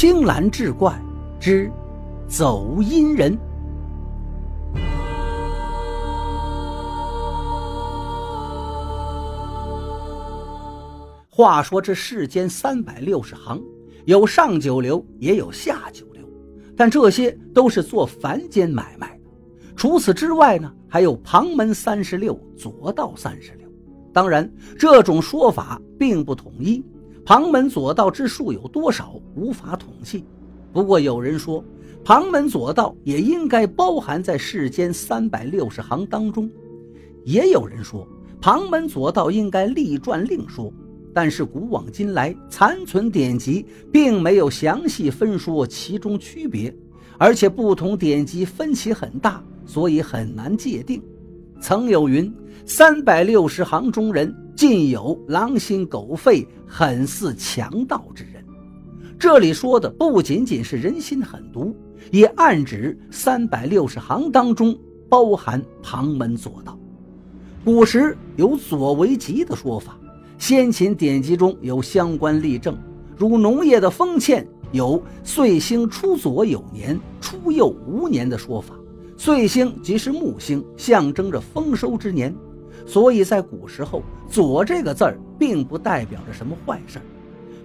[0.00, 0.96] 青蓝志怪
[1.40, 1.68] 之
[2.28, 3.36] 走阴人。
[11.28, 13.60] 话说这世间三百六十行，
[14.04, 16.24] 有上九流，也有下九流，
[16.76, 19.18] 但这些都是做凡间买卖。
[19.74, 23.68] 除此之外呢，还有旁门三十六，左道三十六。
[24.12, 26.84] 当然，这种说法并不统一。
[27.28, 30.24] 旁门左道之数有多少，无法统计。
[30.72, 31.62] 不过有人说，
[32.02, 36.50] 旁门左道也应该包含在世间三百六十行当中。
[37.26, 38.08] 也有人说，
[38.40, 40.72] 旁门左道应该立传另说。
[41.12, 46.74] 但是古往今来，残存典籍并没有详细分说其中区别，
[47.18, 51.02] 而且不同典籍分歧很大，所以很难界定。
[51.60, 52.32] 曾有云
[52.64, 58.44] ：“三百六十行中人，尽有狼心狗肺、狠似强盗之人。”
[59.18, 61.74] 这里说的不仅仅是人心狠毒，
[62.12, 66.78] 也暗指三百六十行当中包含旁门左道。
[67.64, 69.98] 古时有左为吉的说法，
[70.38, 72.78] 先秦典籍中有相关例证，
[73.16, 78.74] 如农业的封建有“岁星出左有年，出右无年”的说法。
[79.18, 82.32] 岁星即是木星，象征着丰收之年，
[82.86, 87.00] 所以在古时候，“左”这个字儿并不代表着什么坏事。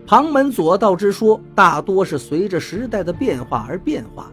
[0.08, 4.32] 旁门左道之说，大多是随着时代的变化而变化的。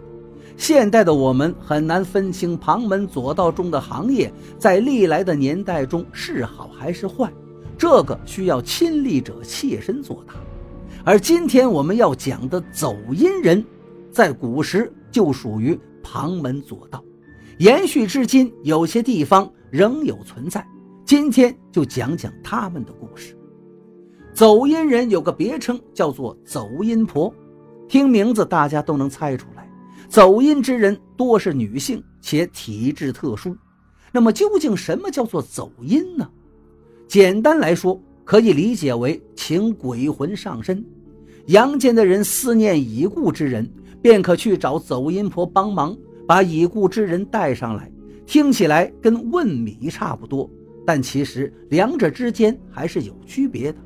[0.56, 7.30] 现代的我们很难分清旁门左道中的行业在历来的年代中是好还是坏，
[7.76, 10.34] 这个需要亲历者切身作答。
[11.04, 13.62] 而今天我们要讲的走阴人，
[14.10, 17.04] 在古时就属于旁门左道。
[17.60, 20.66] 延续至今，有些地方仍有存在。
[21.04, 23.36] 今天就讲讲他们的故事。
[24.32, 27.30] 走阴人有个别称，叫做走阴婆。
[27.86, 29.70] 听名字，大家都能猜出来，
[30.08, 33.54] 走阴之人多是女性，且体质特殊。
[34.10, 36.26] 那么，究竟什么叫做走阴呢？
[37.06, 40.82] 简单来说，可以理解为请鬼魂上身。
[41.48, 43.70] 阳间的人思念已故之人，
[44.00, 45.94] 便可去找走阴婆帮忙。
[46.30, 47.90] 把已故之人带上来，
[48.24, 50.48] 听起来跟问米差不多，
[50.86, 53.78] 但其实两者之间还是有区别的。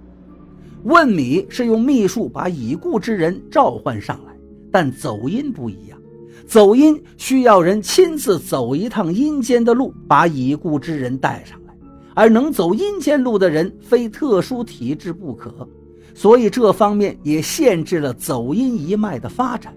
[0.83, 4.35] 问米是用秘术把已故之人召唤上来，
[4.71, 5.99] 但走阴不一样，
[6.47, 11.75] 走阴需要人亲自走一趟阴间的路，把已故之人带上来，
[12.13, 15.67] 而能走阴间路的人非特殊体质不可，
[16.15, 19.75] 所以这方面也限制了走阴一脉的发展。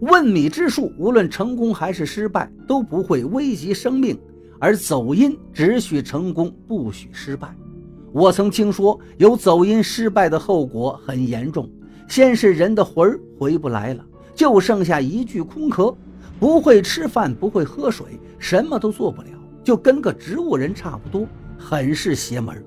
[0.00, 4.16] 问米之术，无论成功还是失败，都不会危及生命；
[4.58, 7.54] 而走阴只许成功，不许失败。
[8.12, 11.68] 我曾听说有走阴失败的后果很严重，
[12.08, 14.04] 先是人的魂儿回不来了，
[14.34, 15.94] 就剩下一具空壳，
[16.38, 18.06] 不会吃饭，不会喝水，
[18.38, 19.28] 什么都做不了，
[19.64, 21.26] 就跟个植物人差不多，
[21.58, 22.64] 很是邪门。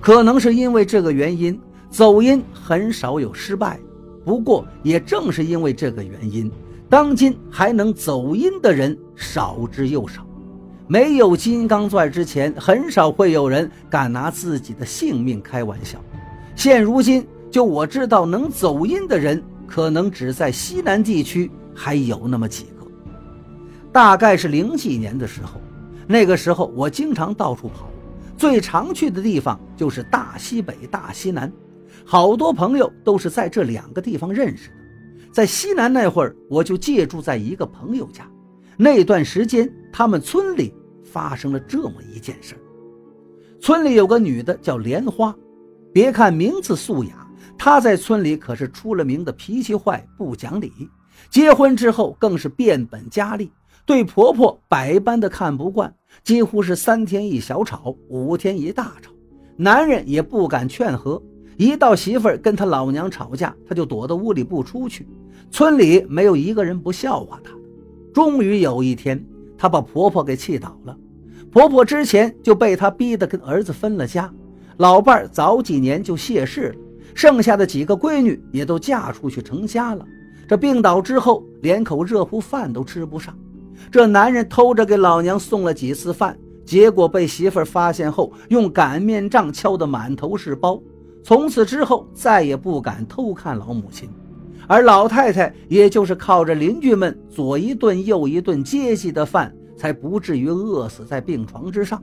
[0.00, 1.58] 可能是因为这个原因，
[1.90, 3.80] 走阴很少有失败。
[4.24, 6.50] 不过，也正是因为这个原因，
[6.88, 10.26] 当今还能走阴的人少之又少。
[10.86, 15.98] 没有金刚钻之前，很少会有人敢拿自己的性命开玩笑。
[16.56, 22.86] 现如今，就我知道能走阴的人，可能只在西南地区还有那么几个。
[23.92, 25.60] 大概是零几年的时候，
[26.06, 27.88] 那个时候我经常到处跑，
[28.36, 31.50] 最常去的地方就是大西北、大西南。
[32.04, 34.76] 好多朋友都是在这两个地方认识的。
[35.32, 38.28] 在西南那会儿，我就借住在一个朋友家。
[38.76, 40.74] 那段时间，他们村里
[41.04, 42.56] 发生了这么一件事
[43.60, 45.36] 村里有个女的叫莲花，
[45.92, 50.72] 别看名字素雅，她在村里可是出了名的脾气坏、不讲理。
[51.28, 53.52] 结婚之后更是变本加厉，
[53.84, 55.94] 对婆婆百般的看不惯，
[56.24, 59.12] 几乎是三天一小吵，五天一大吵，
[59.56, 61.22] 男人也不敢劝和。
[61.60, 65.06] 一到媳妇儿跟他老娘吵架，他就躲到屋里不出去。
[65.50, 67.52] 村里没有一个人不笑话他。
[68.14, 69.22] 终于有一天，
[69.58, 70.96] 他把婆婆给气倒了。
[71.52, 74.32] 婆婆之前就被他逼得跟儿子分了家，
[74.78, 76.76] 老伴儿早几年就谢世了，
[77.14, 80.02] 剩下的几个闺女也都嫁出去成家了。
[80.48, 83.36] 这病倒之后，连口热乎饭都吃不上。
[83.90, 90.80] 这男人偷着给老娘送了几次饭，结果被媳妇儿发现后，用擀面杖敲得满头是包。
[91.22, 94.08] 从此之后，再也不敢偷看老母亲，
[94.66, 102.02] 而老太太也就是靠着邻居们左一顿右一顿接济的饭，才不至于饿死在病床之上。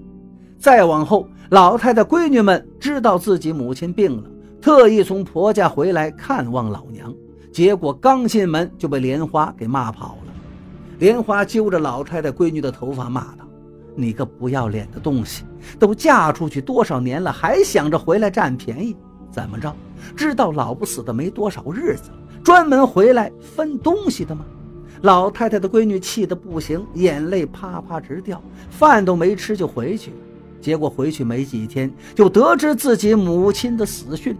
[0.57, 4.29] 再往后，老太太闺女们知道自己母亲病了，
[4.61, 7.13] 特意从婆家回来看望老娘，
[7.51, 10.33] 结果刚进门就被莲花给骂跑了。
[10.99, 13.47] 莲花揪着老太太闺女的头发骂道
[13.93, 15.43] ：“你个不要脸的东西！
[15.77, 18.95] 都嫁出去多少年了，还想着回来占便宜？
[19.37, 19.71] 怎么着？
[20.15, 24.43] 知道老不死的没多少日子了，专门回来分东西的吗？”
[25.03, 28.41] 老太太的闺女气得不行，眼泪啪啪直掉，
[28.71, 30.17] 饭都没吃就回去了。
[30.59, 34.35] 结果回去没几天，就得知自己母亲的死讯。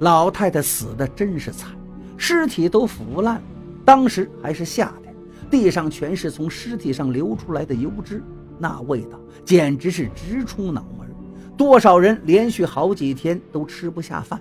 [0.00, 1.70] 老太太死的真是惨，
[2.18, 3.42] 尸体都腐烂了，
[3.82, 5.14] 当时还是夏天，
[5.50, 8.22] 地上全是从尸体上流出来的油脂，
[8.58, 11.03] 那味道简直是直冲脑门。
[11.56, 14.40] 多少人连续好几天都吃不下饭。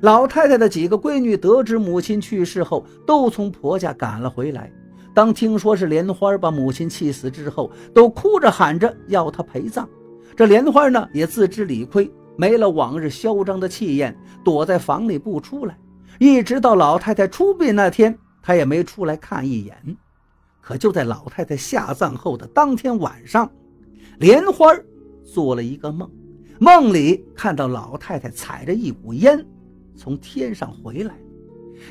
[0.00, 4.70] 老太太的几个闺女得知母亲去世后，都从婆家赶了回来。
[5.14, 9.88] 当听说是莲花把母亲气死之后，都哭着喊着要她陪葬。
[10.36, 14.14] 这莲花呢，也自知理亏，没了往日嚣张的气焰，
[14.44, 15.78] 躲在房里不出来。
[16.18, 19.96] 一直到老太太出殡那天，她也没出来看一眼。
[20.60, 23.50] 可就在老太太下葬后的当天晚上，
[24.18, 24.66] 莲花
[25.22, 26.10] 做了一个梦，
[26.58, 29.44] 梦里看到老太太踩着一股烟
[29.96, 31.14] 从天上回来。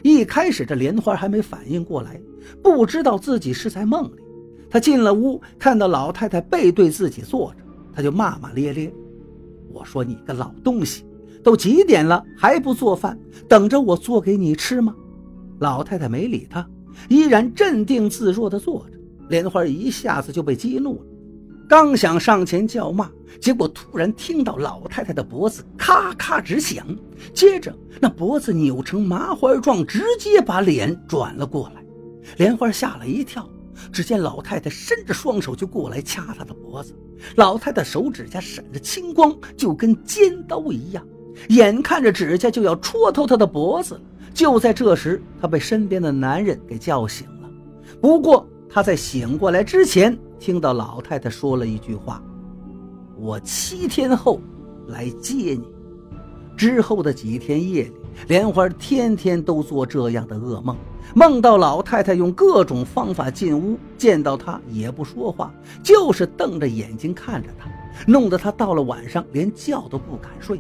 [0.01, 2.19] 一开始，这莲花还没反应过来，
[2.61, 4.23] 不知道自己是在梦里。
[4.69, 7.57] 他进了屋，看到老太太背对自己坐着，
[7.93, 8.91] 他就骂骂咧咧
[9.71, 11.05] ：“我说你个老东西，
[11.43, 14.95] 都几点了还不做饭，等着我做给你吃吗？”
[15.59, 16.67] 老太太没理他，
[17.09, 18.97] 依然镇定自若地坐着。
[19.29, 21.05] 莲花一下子就被激怒了。
[21.67, 26.85] 刚想上前叫骂，结果突然听到老太太的脖子咔咔直响，
[27.33, 31.83] 接着那脖子扭成麻花状，直接把脸转了过来。
[32.37, 33.49] 莲花吓了一跳，
[33.91, 36.93] 只见老太太伸着双手就过来掐她的脖子，
[37.35, 41.05] 老太太手指甲闪着青光，就跟尖刀一样，
[41.49, 43.99] 眼看着指甲就要戳透她的脖子。
[44.33, 47.49] 就在这时，她被身边的男人给叫醒了。
[48.01, 50.17] 不过他在醒过来之前。
[50.39, 52.21] 听到老太太说了一句话
[53.15, 54.41] ：“我七天后
[54.87, 55.63] 来接你。”
[56.57, 57.93] 之后的几天夜里，
[58.27, 60.75] 莲花天天都做这样的噩梦，
[61.15, 67.69] 梦到老太太用各种方法进屋，见到她也不说话，就是瞪着眼睛看着她，
[68.05, 70.59] 弄得她到了晚上连觉都不敢睡。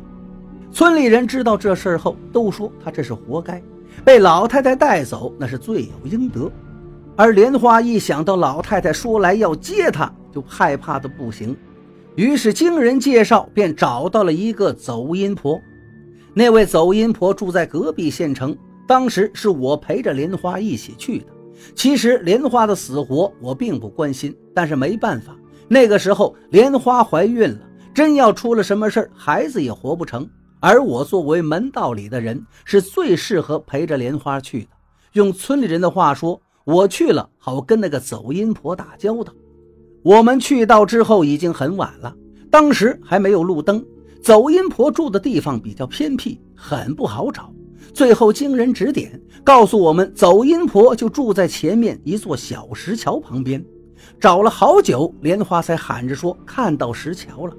[0.71, 3.61] 村里人知道这事后，都说她这是活该，
[4.05, 6.49] 被老太太带走那是罪有应得。
[7.15, 11.55] 而莲花一想到老太太说来要接她，就害怕的不行。
[12.15, 15.61] 于是经人介绍，便找到了一个走阴婆。
[16.33, 18.57] 那位走阴婆住在隔壁县城，
[18.87, 21.25] 当时是我陪着莲花一起去的。
[21.75, 25.35] 其实莲花的死活我并不关心，但是没办法，
[25.67, 27.59] 那个时候莲花怀孕了，
[27.93, 30.27] 真要出了什么事孩子也活不成。
[30.59, 34.69] 而我作为门道里的人，是最适合陪着莲花去的。
[35.11, 36.41] 用村里人的话说。
[36.65, 39.33] 我去了，好跟那个走阴婆打交道。
[40.01, 42.15] 我们去到之后已经很晚了，
[42.49, 43.85] 当时还没有路灯。
[44.21, 47.53] 走阴婆住的地方比较偏僻，很不好找。
[47.93, 53.63] 最后经人指点，告诉我们走阴婆就住在前面一座小石桥旁边。
[54.19, 57.53] 找了好久，莲花才喊着说看到石桥了。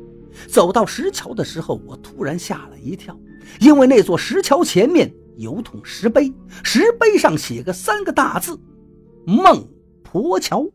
[0.48, 3.18] 走到石桥的时候，我突然吓了一跳，
[3.60, 8.58] 因为那座石桥前面有桶石碑，石碑上写个三个大字。
[9.26, 9.68] 孟
[10.02, 10.70] 婆桥。